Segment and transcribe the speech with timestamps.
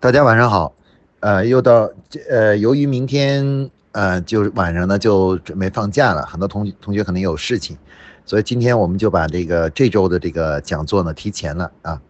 [0.00, 0.72] 大家晚上好，
[1.18, 1.90] 呃，又到
[2.30, 7.76] 呃，由于明天呃，就是晚上呢就准备放假了，很多同同学可能有事情，
[8.24, 12.00] 所以今天我们就把这个这周的这个讲座呢提前了啊，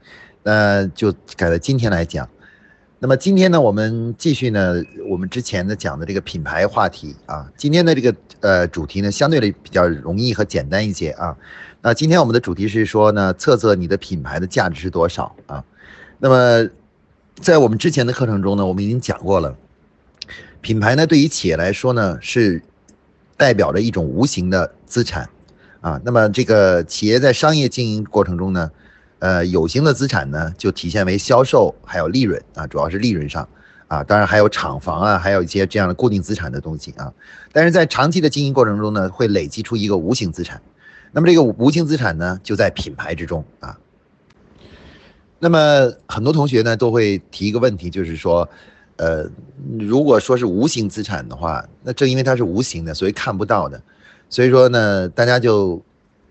[0.43, 2.29] 那就改在今天来讲。
[2.99, 4.75] 那么今天呢，我们继续呢，
[5.09, 11.35] 我们之前的讲的这个品牌话题啊，今天的这个呃主题呢，相对的比较容易和简单一些啊。
[11.81, 15.65] 那今天我们的主题是说呢，测测你的品牌的价值是多少啊？
[16.19, 16.69] 那么。
[17.41, 19.57] 在我们之前的课程中呢，我们已经讲过了，
[20.61, 22.61] 品牌呢对于企业来说呢是
[23.37, 25.29] 代表着一种无形的资产
[25.81, 26.01] 啊。
[26.05, 28.71] 那么这个企业在商业经营过程中呢，
[29.21, 33.49] 呃，有形的资产呢就体现为销售还有利润啊，主要是利润上
[33.87, 37.13] 啊，当然还有厂房啊，还有一些这样的固定资产的东西啊。
[37.53, 40.61] 但是在长期的经营过程中呢，会累积出一个无形资产，
[41.13, 43.79] 那么这个无形资产呢就在品牌之中啊。
[45.39, 48.49] 那么很多同学呢都会提一个问题，就是说，
[48.97, 49.25] 呃，
[49.79, 53.81] 如果说是无形资产的话，那正因为它是无形的，所以看不到的，
[54.29, 55.81] 所以说呢，大家就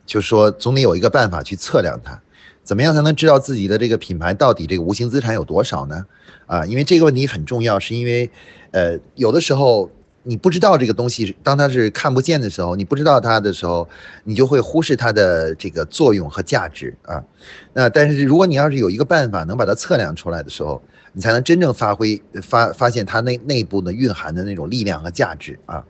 [0.06, 2.20] 就说总得有一个办法去测量它，
[2.64, 6.06] 怎么样才能知道自己的这个品牌到底这个无形资产有多少呢？
[6.46, 8.30] 啊，因为这个问题很重要，是因为，
[8.72, 9.90] 呃，有的时候。
[10.28, 13.88] 你不知道这个东西，当它是看不见的时候，你不知道它的时候，
[14.26, 17.24] 你就会忽视它的这个作用和价值啊。
[17.72, 20.84] 那但是如果你要是有一个办法能把它测量出来的时候，
[21.14, 25.82] 你才能真正发挥发发现它内内部呢蕴含的那种力量和价值啊。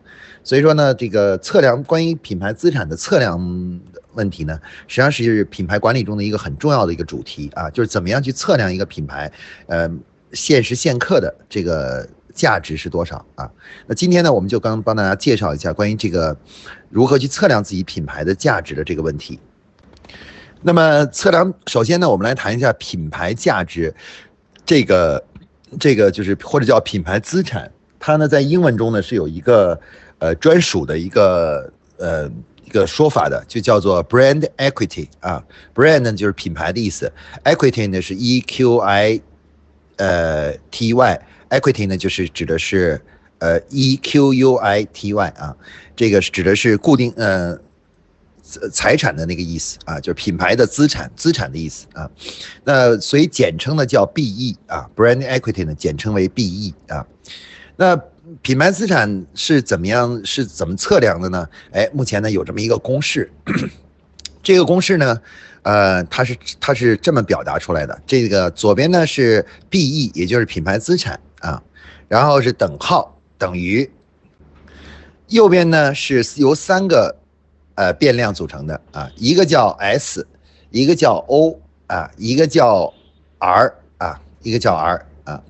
[0.44, 3.82] 所以说呢，这个测量关于品牌资产的测量
[4.14, 9.32] 问题呢，实际上是品牌管理中的一个很重要的一个主题啊，就是怎么样去测量一个品牌，
[9.66, 9.90] 呃，
[10.32, 12.08] 现时现刻的这个。
[12.38, 13.50] 价值是多少啊？
[13.88, 16.38] 那今天呢，我们就刚帮大家介绍一下关于这个
[16.88, 19.40] 如何去测量自己品牌的价值的这个问题。
[20.62, 23.94] 那么测量，首先呢，我们来谈一下品牌价值，
[24.66, 25.26] 这个
[25.80, 29.80] 这个就是或者叫品牌资产，它呢在英文中呢是有一个
[30.20, 32.30] 呃专属的一个呃
[32.64, 35.44] 一个说法的，就叫做 brand equity 啊
[35.74, 37.12] ，brand 呢就是品牌的意思
[37.44, 39.20] ，equity 呢是 e q i
[39.96, 41.20] 呃 t y。
[41.50, 43.02] Equity 呢，就是指的是，
[43.40, 45.56] 呃，E Q U I T Y 啊，
[45.96, 47.58] 这个是指的是固定呃
[48.72, 52.10] 财产的那个意思啊，就是品牌的资产资产的意思啊。
[52.64, 57.06] 那所以简称呢叫 B E 啊，Brand Equity 呢简称为 B E 啊。
[57.76, 57.96] 那
[58.42, 61.48] 品牌资产是怎么样是怎么测量的呢？
[61.72, 63.32] 哎，目前呢有这么一个公式，
[64.44, 65.22] 这个公式呢。
[65.64, 68.02] 呃，它是它是这么表达出来的。
[68.08, 71.62] 这个左边呢是 B E，也就是品牌资产啊，
[72.08, 73.90] 然后是等号等于，
[75.28, 77.16] 右边呢是由三个
[77.76, 80.28] 呃变量组成的啊，一个叫 S，
[80.72, 82.94] 一个叫 O 啊，一个叫
[83.40, 85.44] R 啊，一个叫 R 啊。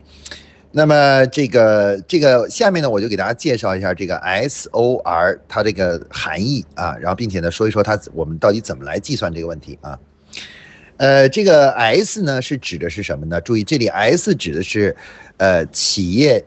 [0.71, 9.97] 那么这个这个下面呢，我就给大家介绍一下这个 S O R 它这个含义啊，然后并且呢说一说它我们到底怎么来计算这个问题啊。
[10.97, 13.39] 呃，这个 S 呢是指的是什么呢？
[13.41, 14.95] 注意这里 S 指的是
[15.37, 16.43] 呃企业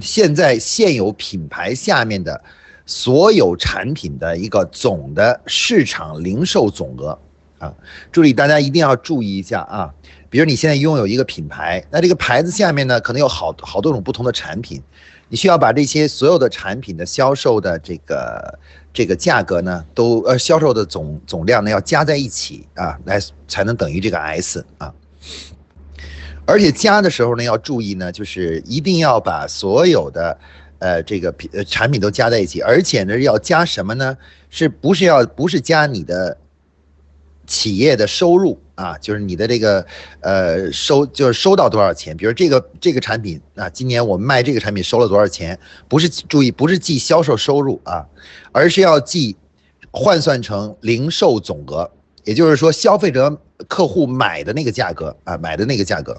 [0.00, 2.42] 现在现有品牌下面的
[2.86, 7.18] 所有产品的一个总的市场零售总额
[7.58, 7.74] 啊。
[8.12, 9.92] 注意大家一定要注意一下啊。
[10.28, 14.80] 比如你现在拥有一个品牌，那这个牌子下面呢，可能有好好多种不同的产品，
[15.28, 18.56] 你需要把这些所有的产品的销售的这个
[18.92, 24.92] 这个价格呢，都呃销售的总总量呢要加在一起啊，来才能等于这个 S 啊。
[26.46, 30.38] 而且加的时候呢，要注意呢，就是一定要把所有的
[30.80, 34.16] 呃这个品呃产品都加在一起，而且呢要加什么呢？
[34.48, 36.36] 是不是要不是加你的？
[37.50, 39.84] 企业的收入啊，就是你的这个
[40.20, 42.16] 呃收，就是收到多少钱。
[42.16, 45.58] 比如这个这个产品啊，今年我们卖这个产品收了多少钱？
[45.88, 48.06] 不是注意，不是记销售收入啊，
[48.52, 49.36] 而是要记
[49.90, 51.90] 换算成零售总额，
[52.22, 53.36] 也就是说消费者
[53.66, 56.16] 客户买的那个价格啊，买的那个价格。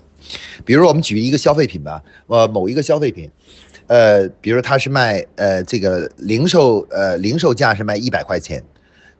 [0.66, 3.31] 比如我们举一个消费品吧，呃，某一个消费品，
[3.88, 8.62] 呃，比如它是卖呃这个零售呃零售价是卖一百块钱。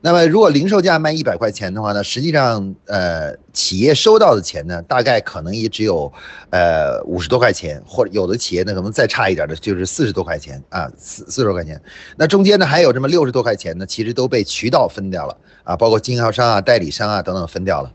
[0.04, 6.12] 那么，如果零售价卖一百块钱的话呢，实际上，呃，企业收到的钱呢，大概可能也只有，
[6.50, 11.80] 呃，五十多块钱，或者有的企业呢，可能再差一点的，就是四十多块钱啊，四四十多块钱。
[12.16, 17.92] 那中间呢，还有这么六十多块钱呢，其实都被渠道分掉了啊，包括经销商啊、代理商啊等等分掉了。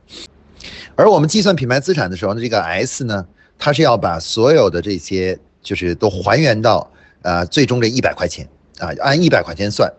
[0.96, 3.26] 而我们计算品牌资产的时候呢，这个 S 呢，
[3.60, 6.90] 它是要把所有的这些就是都还原到，
[7.24, 8.48] 呃，最终这一百块钱。
[8.80, 9.92] 啊，按一百块钱算。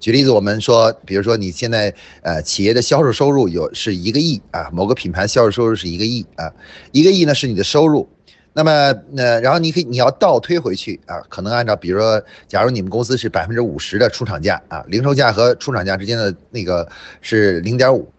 [0.00, 1.92] 举例子，我们说，比如说你现在
[2.22, 6.52] 呃企业的销售收入有是一个亿啊，某个品牌销售收入是一个亿啊，
[6.92, 8.08] 一个亿呢是你的收入。
[8.52, 8.70] 那么
[9.16, 16.88] 呃，然后你可以你要倒推回去啊，可能按照比如说，假如你们公司是百分之五十的出厂价啊，零售价和出厂价之间的那个
[17.20, 18.10] 是零点五。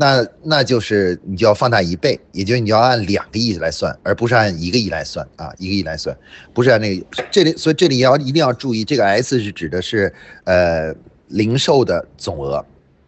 [0.00, 6.16] 那那就是你就要放大一倍，也就是你要按两个亿来算，而不是按一个亿来算啊，一个亿来算，
[6.54, 10.14] 不是按那个这里，所以这里要一定要注意，这个 S 是指的是
[10.44, 10.94] 呃
[11.28, 12.64] 零售的总额，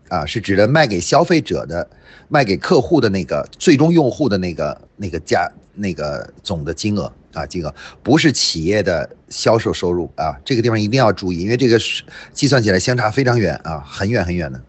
[0.08, 1.88] 啊是指的卖给消费者的、
[2.28, 12.02] 卖给客户的那个最终用户的那个那个价那个总的金额啊金额，不是企业的销售收入啊，这个地方一定要注意，因为这个是
[12.32, 14.60] 计算起来相差非常远啊，很远很远的。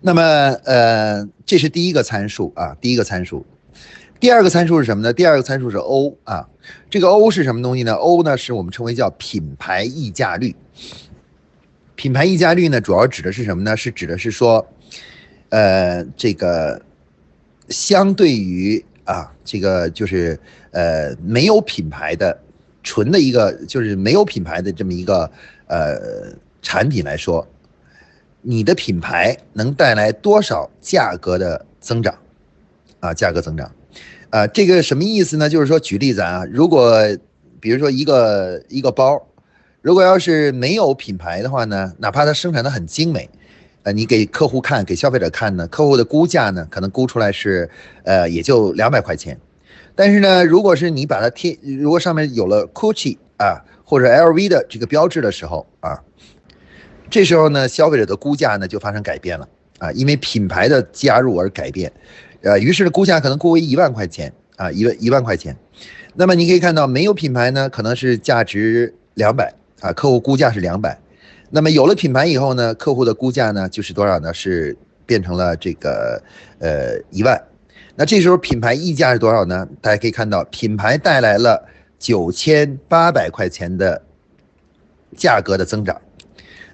[0.00, 0.22] 那么，
[0.64, 3.44] 呃，这是第一个参数啊，第一个参数。
[4.20, 5.12] 第二个参数是什么呢？
[5.12, 6.48] 第二个参数是 O 啊，
[6.88, 10.54] 这个 O 是什么东西呢？O 呢是我们称为叫品牌溢价率。
[11.96, 13.76] 品牌溢价率呢，主要指的是什么呢？
[13.76, 14.64] 是指的是说，
[15.48, 16.80] 呃，这个
[17.68, 20.38] 相对于啊，这个就是
[20.70, 22.38] 呃没有品牌的
[22.82, 25.28] 纯的一个就是没有品牌的这么一个
[25.66, 25.98] 呃
[26.62, 27.44] 产品来说。
[28.48, 32.16] 你的品牌能带来多少价格的增长？
[33.00, 33.70] 啊，价格增长，
[34.30, 35.48] 啊，这个什么意思呢？
[35.48, 37.02] 就是说，举例子啊，如果
[37.58, 39.20] 比如说一个一个包，
[39.86, 43.30] 如果要是没有品牌的话呢，哪怕它生产的很精美，
[43.84, 47.70] 呃，你给客户看，给消费者看呢，客户的估价呢，可能估出来是
[48.02, 49.38] 呃也就两百块钱，
[49.94, 56.02] 但是呢，如果是你把它贴，如果上面有了 Gucci 啊或者 LV 的这个标志的时候啊。
[57.08, 59.48] 这时候呢，消费者的估价呢就发生改变了
[59.78, 61.92] 啊，因为品牌的加入而改变，
[62.42, 65.56] 呃，于是估价可能估为一万块钱啊，一万一万块钱。
[66.16, 69.54] 那么你可以看到，没有品牌呢，可能是价值两百
[69.86, 70.98] 啊，客户估价是两百。
[71.48, 74.34] 那么有了品牌以后呢，客户的估价呢就是多少呢？
[74.34, 76.20] 是变成了这个
[76.58, 77.40] 呃一万。
[77.94, 79.66] 那这时候品牌溢价是多少呢？
[79.80, 81.64] 大家可以看到，品牌带来了
[81.98, 84.02] 九千八百块钱的
[85.16, 85.98] 价格的增长。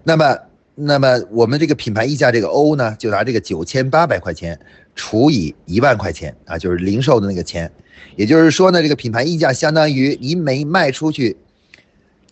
[0.03, 0.39] 那么，
[0.75, 4.59] 那么我们这个品牌溢价这个 O 呢，就拿这个九千八百块钱
[4.97, 7.71] 除以一万块钱啊，就是零售的那个钱，
[8.17, 11.37] 也就是说呢，这个品牌溢价相当于你每卖出去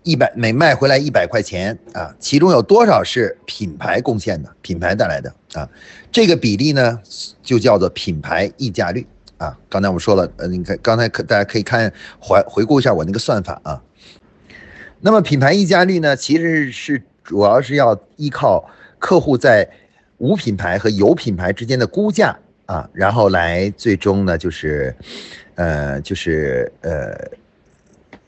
[0.03, 5.69] 一百，每卖回来一百块钱啊，其中有多少是品牌贡献的，品牌带来的啊？
[6.11, 7.01] 这个比例呢，
[7.43, 9.07] 就叫做品牌溢价率
[9.39, 9.57] 啊。
[9.69, 13.83] 刚才我们说了，呃，你看刚才可大家可以看回回顾一下我那个算法啊。
[15.01, 17.03] 那么品牌溢价率呢，其实是。
[17.23, 18.69] 主要是要依靠
[18.99, 19.69] 客户在
[20.19, 22.37] 无品牌和有品牌之间的估价
[22.67, 24.93] 啊，然后来最终呢就是，
[25.55, 27.15] 呃，就是呃，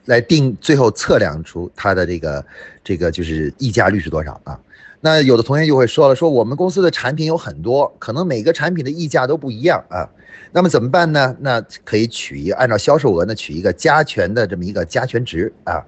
[0.05, 2.45] 来定最后测量出它的这个
[2.83, 4.59] 这个就是溢价率是多少啊？
[5.01, 10.09] 那有的同学就会说了，说我们公司的产品有很多，可能每个产品的溢价都不一样啊，
[10.53, 11.37] 那么怎么办呢？
[11.41, 15.83] 那可以取一按照销售额呢取一个加权的这么一个加权值啊。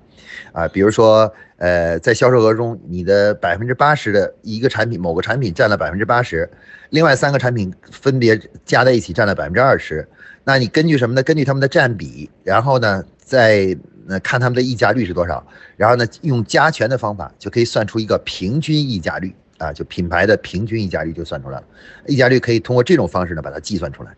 [0.52, 6.48] 啊，比如说，呃，在销售额中，你的百分之八十的一个产品，某个产品占了百分之八十，
[6.90, 10.08] 另外三个产品分别加在一起占了百分之二十，
[10.42, 11.22] 那你根据什么呢？
[11.22, 15.44] 根据他们的占比，然后呢，再那看他们的溢价率是多少，
[15.76, 21.64] 然后呢，用加权的方法就可以算出一个平均溢价率啊，就品牌的平均溢价率就算出来了。
[22.06, 24.10] 溢价率可以通过这种方式呢把它计算出来。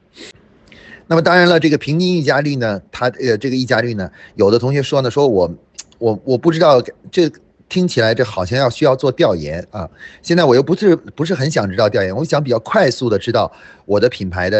[1.06, 5.54] 那么当然了，这个平均溢价率呢，它呃这个溢价率呢，有的同学说呢，说我。
[5.98, 7.26] 我我不知道这
[7.68, 9.90] 听起来这好像要需要做调研啊，
[10.22, 13.50] 现在我又不是不是很想知道调研，我想比较快速的知道
[13.84, 14.58] 我的品牌的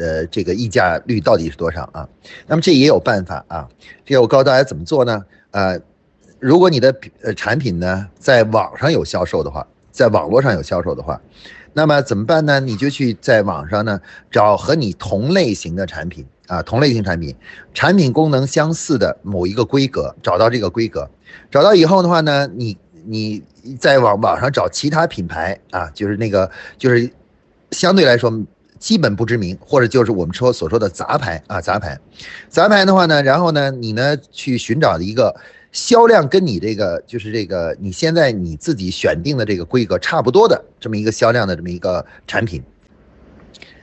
[0.00, 2.08] 呃这个溢价率到底是多少啊？
[2.46, 3.68] 那么这也有办法啊，
[4.06, 5.22] 这个我告诉大家怎么做呢？
[5.50, 5.78] 呃，
[6.38, 11.20] 如果你的呃产品呢在网上有销售的话，在网络上有销售的话，
[11.74, 12.58] 那么怎么办呢？
[12.58, 14.00] 你就去在网上呢
[14.30, 16.24] 找和你同类型的产品。
[16.48, 17.36] 啊，同类型产品，
[17.72, 21.08] 产品功能相似的某一个规格，找到这个规格，
[21.50, 23.42] 找到以后的话呢，你你
[23.78, 27.08] 在网网上找其他品牌啊，就是那个就是
[27.70, 28.32] 相对来说
[28.78, 31.98] 基本不知名，或者就是我们说所说的杂牌啊，杂牌，
[32.48, 35.34] 杂牌的话呢，然后呢，你呢去寻找一个
[35.70, 42.62] 销量跟你这个就是这个你现在你自己选定的这个规格差不多的这么一个销量的这么一个产品。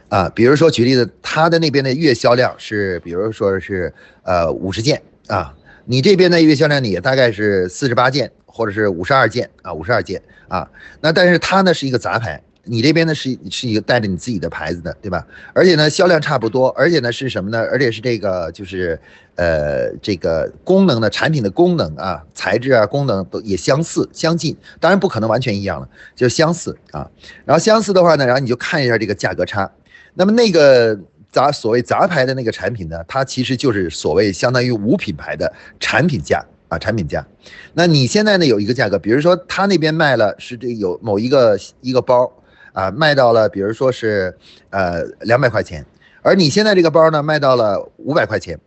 [0.10, 3.94] 啊，比如说举例子，他的那边的月销量是，比如说是
[4.24, 5.54] 呃五十件啊，
[5.86, 10.70] 你这边的月销量呢也大概是四十八件或者是五十二件啊，五十二件啊，
[11.02, 15.26] 那但是它呢是一个杂牌，你这边呢是是一个带着你自己的牌子的，对吧？
[15.54, 17.60] 而且呢销量差不多，而且呢是什么呢？
[17.60, 18.98] 而且是这个就是
[19.36, 27.10] 呃这个功能的产品的功能啊，材质啊功能都也相似相近，当然不可能完全一样了，就相似啊。
[27.44, 29.70] 然后相似的话呢，然后你就看一下这个价格差。
[30.14, 30.98] 那么那个
[31.32, 37.26] 杂所谓杂牌的那个产品呢，它其实就是所谓相当于无品牌的产品价啊，产品价。
[37.74, 42.32] 那你现在呢有一个价格，比如说他那边卖了是这有某一个一个包
[42.72, 44.38] 啊，卖到了比如说是
[44.70, 45.86] 呃两百块钱，
[46.22, 48.58] 而你现在这个包呢卖到了五百块钱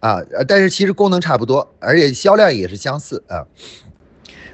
[0.00, 3.46] 啊，但是其实功能差不多，而且销量也是相似啊。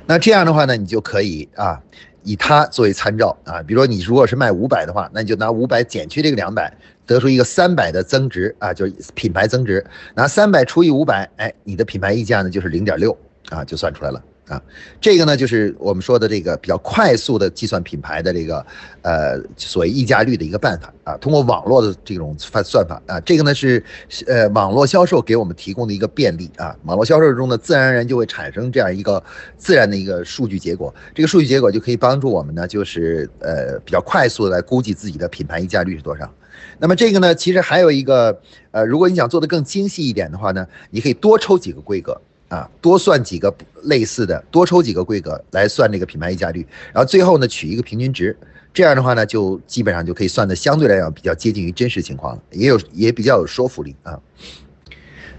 [0.06, 1.82] 那这样的话呢，你就可以啊。
[2.24, 6.76] 以它作为参照啊，比如说你如果是卖五百的话，那你就拿五百减去这个两百，
[7.06, 13.16] 得出一个三百的增值啊，就是品牌增值，拿三百除以五百，哎，你的品牌溢价呢就是零点六
[13.50, 14.20] 啊，就算出来了。
[14.46, 14.62] 啊，
[15.00, 18.66] 这个呢就是我们说的这个比较快速的计算品牌的这个，
[19.00, 23.82] 呃，所谓溢价率的一个办法啊，通过网络的这种算算法啊，这个呢是
[24.26, 29.22] 呃网络销售给我们提供的一个便利啊，网络销售中呢自然而然就会产生这样一个
[29.56, 36.30] 自然的一个数据结果，这个数据结果就可以帮助我们呢就是呃比较快速的来估计自己的品牌溢价率是多少。
[36.78, 38.38] 那么这个呢其实还有一个
[38.72, 42.20] 呃，如果你想做的更精细一点的话呢，你可以多抽几个规格。
[42.48, 43.52] 啊，多算几个
[43.84, 48.36] 类似的，多抽几个规格来算这个品牌溢价率，然后最后呢取一个平均值，
[48.72, 54.20] 这样的话呢就基本上就可以算的相对来讲比较接近于真实情况了，也有也比较有说服力啊。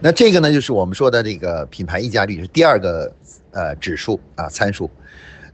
[0.01, 3.13] 那这个呢就是我们说的这个品牌溢价率是第二个
[3.51, 4.89] 呃指数啊参数，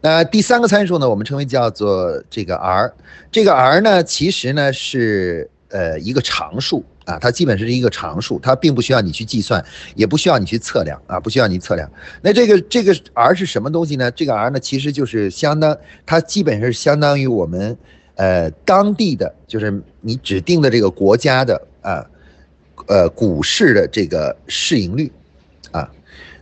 [0.01, 2.93] 那第三个参数呢我们称为叫做这个 R，
[3.31, 6.83] 这个 R 呢其实呢是呃一个常数。
[7.05, 9.63] 啊，它基本是一个常数，它并不需要你去计算，
[9.95, 11.91] 也不需要你去测量啊，不需要你测量。
[12.21, 14.11] 那这个这个 R 是什么东西呢？
[14.11, 17.75] 这个 R 呢，其实就是相当，它基本是相当于我们
[18.15, 22.05] 呃当地的，就是你指定的这个国家的啊，
[22.85, 25.11] 呃股市的这个市盈率
[25.71, 25.91] 啊。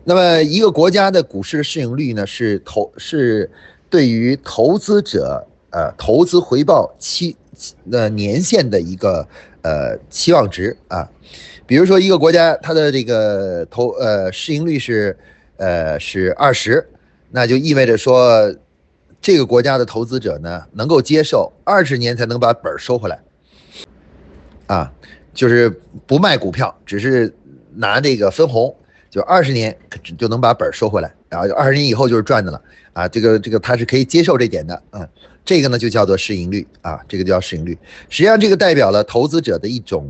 [0.03, 3.49] 那么一个国家的股市的市盈率呢，是投是
[3.89, 7.37] 对于投资者呃投资回报期
[7.91, 9.25] 呃年限的一个。
[9.61, 11.09] 呃，期望值啊，
[11.65, 15.17] 比如说一个国家它的这个投呃市盈率是
[15.57, 16.87] 呃是二十，
[17.29, 18.55] 那就意味着说
[19.21, 23.19] 这个国家的投资者呢能够接受二十年才能把本收回来，
[24.67, 24.91] 啊，
[25.33, 25.69] 就是
[26.07, 27.33] 不卖股票，只是
[27.73, 28.73] 拿这个分红，
[29.09, 29.77] 就二十年
[30.17, 32.61] 就能把本收回来，然后二十年以后就是赚的了
[32.93, 35.07] 啊，这个这个他是可以接受这点的，嗯。
[35.49, 37.75] 这个呢就叫做市盈率啊，这个叫市盈率。
[38.07, 40.07] 实际上，这个代表了投资者的一种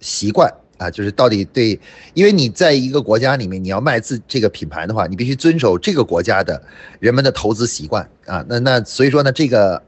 [0.00, 1.78] 习惯啊，就是到底对，
[2.12, 6.60] 因为你在一个国家里面，你要卖自这个品牌的话，你必须遵守这个国家的
[6.98, 8.44] 人们的投资习惯啊。
[8.48, 9.80] 那那所以说呢，这个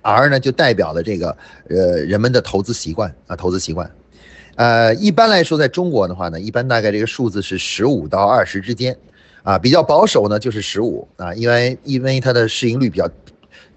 [0.00, 1.36] R 呢就代表了这个
[1.68, 3.90] 呃人们的投资习惯啊，投资习惯。
[4.56, 8.96] 呃，一般来说，在中国的话呢，一般大概这个数字是十五到二十之间
[9.42, 13.06] 啊，比较保守呢就是十五啊，因为因为它的市盈率比较。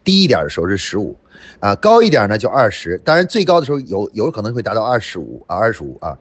[0.03, 1.15] 低一点的时候是十五，
[1.60, 6.17] 啊，高一点呢就二十，当然最高的时候有有可能会达到二十五啊，二十五啊。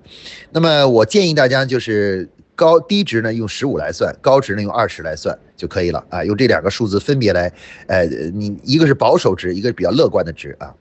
[0.50, 7.50] 那么我建议大家就是高低值呢用十五来算，高值呢用二十来算就可以了啊，用这两个数字分别来，
[7.86, 10.74] 呃，你一个是保守值，一个是比较乐观的值啊。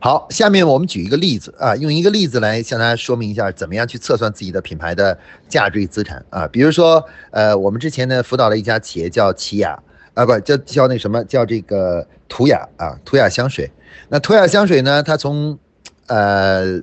[0.00, 5.16] 好，下面我们举一个例子啊，用一个例子来向大家说明一下怎么样去测算自己的品牌的
[5.48, 6.48] 价值与资产啊。
[6.48, 9.80] 比如说，呃，我们之前呢辅导了一家企业叫奇雅。
[10.14, 13.70] 啊，不叫叫那什么叫这个图雅啊，图雅香水。
[14.08, 15.58] 那图雅香水呢，它从
[16.06, 16.80] 呃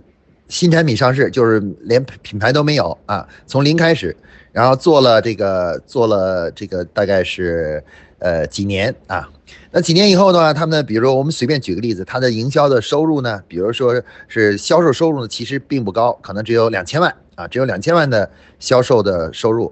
[0.48, 4.16] 新产品上市，就是连品牌都没有啊，从零开始，
[4.52, 7.84] 然后做了这个做了这个大概是
[8.18, 9.30] 呃几年啊。
[9.72, 19.72] 那几年以后呢，他们比如说我们随便举个例子，它的营销的收入呢，比如说是销售收入呢，其实并不高，可能只有两千万啊，只有两千万的销售的收入。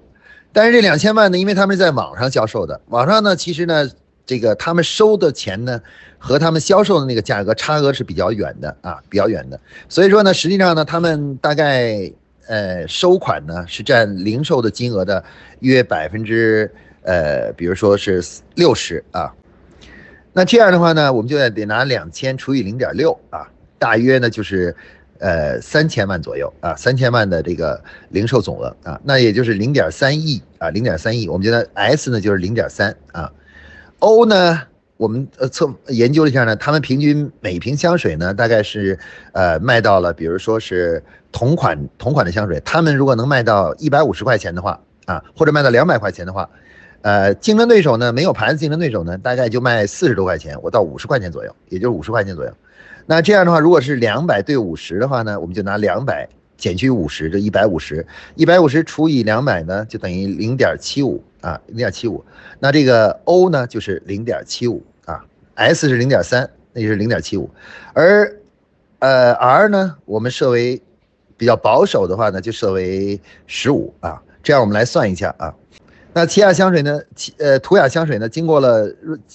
[0.54, 3.88] 但是这两千万呢，因为他们是在网上销售的，网上呢，其实呢，
[4.26, 5.80] 这个他们收的钱呢，
[6.18, 9.60] 和他们销售的那个价格差额是比较远的啊，比较远的。
[9.88, 12.12] 所以说呢，实际上呢，他们大概
[12.48, 15.24] 呃收款呢是占零售的金额的
[15.60, 16.72] 约百分之
[17.04, 18.24] 呃，比如说是
[18.56, 19.32] 六十啊。
[20.34, 24.76] 那这样的话呢，我们就得拿两千除以零点六啊，大约呢就是。
[25.20, 31.28] 呃，三千万左右啊，三千万的这个零售总额啊，那也就是零点三亿啊，零点三亿。
[31.28, 33.32] 我们觉得 S 呢就是零点三啊
[34.00, 34.62] ，O 呢，
[34.98, 38.98] 我们呃测研究了一下呢，他们平均每瓶香水呢大概是
[39.32, 46.50] 呃卖到了，比如说是同款同款的香水，他们如果能卖到一百五十块钱的话啊，或者卖到两百块钱的话，
[47.02, 52.52] 呃，竞争对手呢没有牌子竞争对手呢，大概就卖四十多块钱，我到五十块钱左右，也就是五十块钱左右。
[53.10, 62.24] 那这样的话，如果是两百对五十的话呢，我们就拿两百减去五十，就一百五十，一百五十除以两百呢，就等于零点七五啊，零点七五。
[62.60, 65.24] 那这个 O 呢，就是零点七五啊
[65.56, 67.50] ，S 是零点三，那就是零点七五。
[67.94, 68.30] 而
[69.00, 70.82] 呃 R 呢，我们设为
[71.38, 74.22] 比较保守的话呢，就设为十五啊。
[74.44, 75.54] 这样我们来算一下啊。
[76.18, 77.00] 那奇雅香水呢？
[77.16, 78.28] 奇呃，图雅香水呢？
[78.28, 78.92] 经过了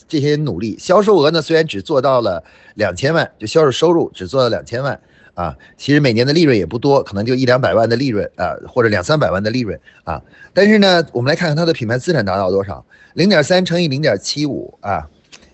[0.09, 2.43] 这些努力，销售额呢虽然只做到了
[2.75, 4.99] 两千万，就销售收入只做了两千万
[5.35, 5.57] 啊。
[5.77, 10.21] 其实每年的利润也不多，可能就一两百万的利润啊，或者两三百万的利润啊。
[10.53, 12.85] 但是呢，我们来看看它的品牌资产达到多少？
[13.15, 15.09] 零点三乘以零点七五啊，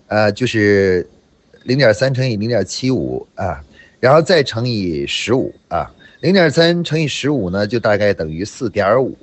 [0.06, 1.06] 呃，就是
[1.64, 3.62] 零点三乘以零点七五啊，
[4.00, 5.92] 然后再乘以十五啊，
[6.22, 9.14] 零点三乘以十五呢，就大概等于四点五。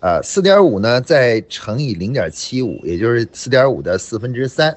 [0.00, 4.76] 啊，四点五呢，再乘以零点七五，也就是四点五的四分之三，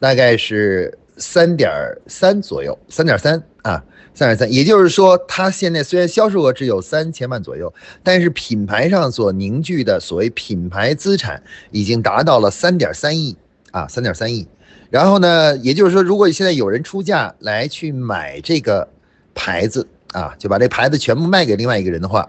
[0.00, 1.70] 大概是三点
[2.06, 3.82] 三左右，三点三啊，
[4.12, 4.52] 三点三。
[4.52, 13.36] 也就是说，它现在虽然销售额只有三千万左右，但是品牌上所凝聚的所谓品牌资产已经达到了三点三亿
[13.70, 14.48] 啊，三点三亿。
[14.90, 18.88] 然后呢，也就是说，如果现在有人出价来去买这个
[19.34, 22.28] 牌子啊，就把这牌子全部卖给另外一个人的话，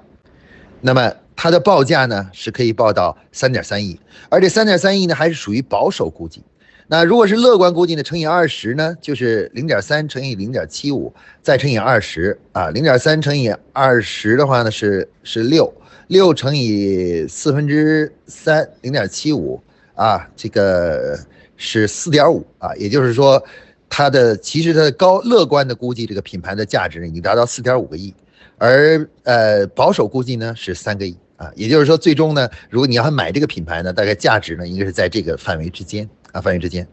[0.82, 1.14] 那么。
[1.40, 6.42] 它的报价呢是可以报到三点三亿，而且三点三亿呢还是属于保守估计。
[6.88, 15.72] 那如果是乐观估计呢，乘以二十呢，就是零点三乘以零点七五，再乘以二十啊，零点三乘以二十的话呢是是六，
[16.08, 19.62] 六乘以四分之三，零点七五
[19.94, 21.20] 啊，这个
[21.56, 23.42] 是四点五啊，也就是说，
[23.88, 28.12] 它的其实它的高乐观的估计，这个品牌的价值已经达到四点五个亿，
[28.58, 31.18] 而呃保守估计呢是三个亿。
[31.38, 36.88] 啊，也就是说，最终呢，如果你要买这个品牌呢，大概价值呢，应该是在这个范围之间啊，范围之间。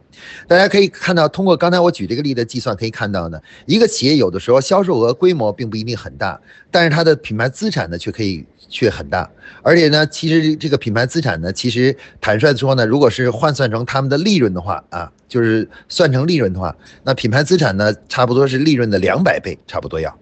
[0.47, 6.39] 大家可以看到，通过刚才我举这个例的计算，可以看到呢，一个企业有的时候销售额规模并不一定很大，
[6.71, 9.31] 但是它的品牌资产呢，却可以却很大。
[9.63, 20.15] 而且呢，其实这个品牌资产呢，其实坦率的说呢，如果是换算成他们的利润的话啊，就是算成利润的话，那品牌资产呢，差不多是利润的两百倍，差不多要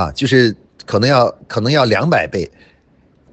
[0.00, 2.50] 啊，就是可能要可能要两百倍。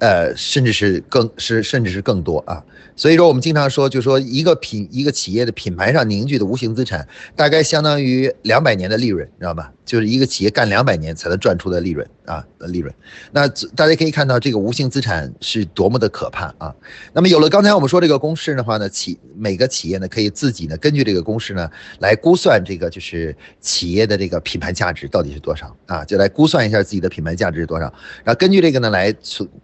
[0.00, 2.62] 呃，甚至是更是甚至是更多啊，
[2.96, 9.72] 所以说我们经常说，就说一个品一个企业的品牌上凝聚的无形资产，大概相当于两百年的利润，知道吧？
[9.84, 12.94] 就是一个企业干两百年才能赚出的利润啊，利润。
[13.32, 16.74] 那大家可以看到这个无形资产是多么的可怕啊。
[17.14, 27.86] 那么有了刚才我们说这个公式的话呢，企每个企业呢可以自己呢根据这个公式呢来估算这个就是企业的这个品牌价值到底是多少啊，就来估算一下自己的品牌价值是多少，
[28.24, 29.10] 然后根据这个呢来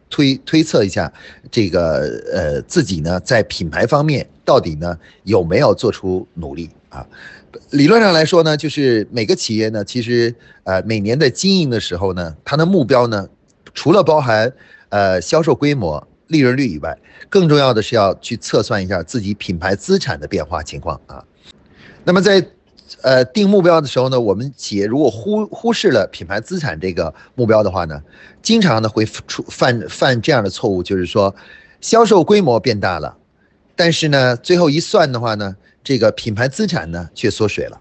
[0.08, 1.12] 推推推测一下
[1.50, 1.98] 这个
[2.32, 7.06] 呃自己呢在品牌方面到底呢有没有做出努力啊。
[7.70, 10.34] 理论上来说呢，就是每个企业呢，其实
[10.64, 13.28] 呃每年在经营的时候呢，它的目标呢，
[13.74, 14.52] 除了包含
[14.88, 16.96] 呃销售规模、利润率以外，
[17.28, 21.22] 更重要的是要去测算一下自己品牌资产的变化情况啊。
[22.02, 22.44] 那么在
[23.02, 28.02] 呃定目标的时候呢，我们企业如果忽忽视了品牌资产这个目标的话呢，
[28.42, 31.34] 经常呢会出犯犯这样的错误，就是说
[31.80, 33.16] 销售规模变大了，
[33.76, 35.56] 但是呢最后一算的话呢。
[35.86, 37.78] 这个品牌资产呢却缩水了，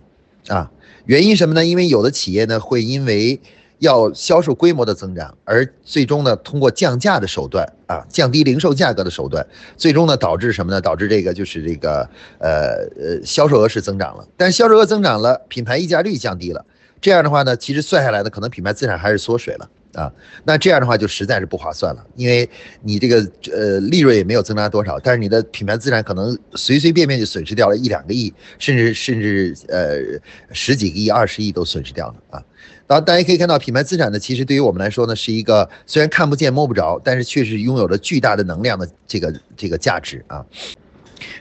[0.49, 0.69] 啊，
[1.06, 1.65] 原因什么呢？
[1.65, 3.39] 因为有的企业呢会因为
[3.84, 10.80] 要销售规模的增长，而最终呢通过降价的手段啊，降低零售价格的手段，最终呢导致什么呢？
[10.80, 16.65] 导致这个就是这个呃呃销售额是增长了，但销售额增长了，品牌溢价率降低了，
[17.02, 19.69] 这样的话呢，其实算下来呢，可能品牌资产还是缩水了。
[19.93, 20.12] 啊，
[20.43, 22.49] 那这样的话就实在是不划算了，因为
[22.82, 23.17] 你这个
[23.51, 30.19] 呃利润也没有增加多少，但是你的品牌资产可能随随便便就损失掉了一两个亿，甚至甚至呃
[30.51, 32.43] 十几个亿、二十亿都损失掉了啊。
[32.88, 40.43] 然后大家可以看到，品牌资产呢，其实对于我们来说呢，是一个虽然看不见摸不着，但是确实拥有了巨大的能量的这个这个价值啊。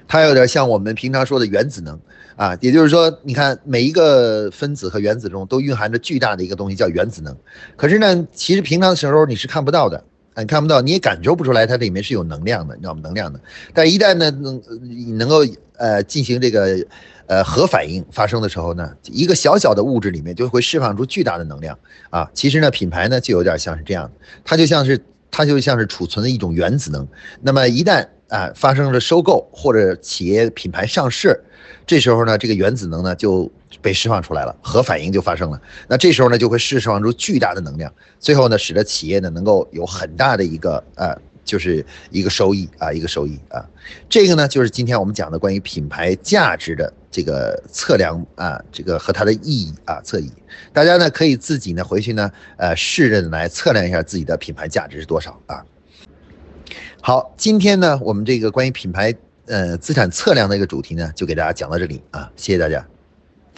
[0.07, 1.99] 它有点像我们平常说的原子能。
[2.43, 7.37] 啊，也就是说，你看每一个分子和原子中都蕴含着巨大的一个东西，叫原子能。
[7.77, 10.03] 可是呢，其实平常的时候你是看不到的，
[10.37, 13.01] 你看不到，你也感受不出来它里面是有能量的，你知道吗？
[13.05, 13.39] 能量的。
[13.73, 14.61] 但一旦呢能
[15.17, 16.85] 能够呃进行这个
[17.29, 21.79] 呃核反应发生的时候呢，一个小小的物质里面就会释放出巨大的能量
[22.11, 22.29] 啊。
[22.35, 24.11] 其实呢，品牌呢就有点像是这样，
[24.45, 25.01] 它就像是
[25.31, 27.07] 它就像是储存的一种原子能。
[27.41, 31.39] 那么一旦啊发生了收购或者企业品牌上市。
[31.87, 35.61] 这时候呢，这个原子能呢就被释放出来了，核反应就发生了。
[35.89, 43.65] 那这时候呢，就会释放出巨大的能量，最后呢，使得企业呢能够有很大的一个呃，就是一个收益啊，一个收益啊。
[44.09, 50.31] 这个呢，就是今天我们讲的关于品牌价值的这个测量啊，这个和它的意义啊，测意。
[50.73, 55.65] 大家呢可以自己呢回去呢，呃，试着来测量一下自己的品牌价值是多少啊。
[57.05, 59.13] 好，今天呢，我们这个关于品牌。
[59.47, 62.87] 呃，资产测量的一个主题呢，就给大家讲到这里啊，谢谢大家。